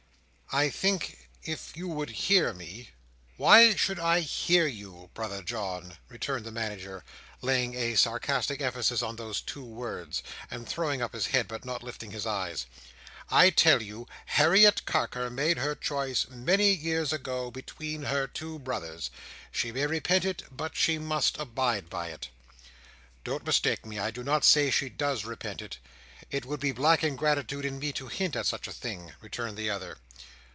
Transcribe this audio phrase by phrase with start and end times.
[0.53, 2.89] "I think if you would hear me—
[3.37, 7.05] "Why should I hear you, Brother John?" returned the Manager,
[7.41, 11.83] laying a sarcastic emphasis on those two words, and throwing up his head, but not
[11.83, 12.65] lifting his eyes.
[13.29, 19.09] "I tell you, Harriet Carker made her choice many years ago between her two brothers.
[19.53, 22.27] She may repent it, but she must abide by it."
[23.23, 23.99] "Don't mistake me.
[23.99, 25.77] I do not say she does repent it.
[26.29, 29.69] It would be black ingratitude in me to hint at such a thing," returned the
[29.69, 29.95] other.